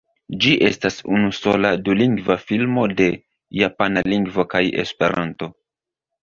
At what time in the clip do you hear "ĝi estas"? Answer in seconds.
0.43-0.95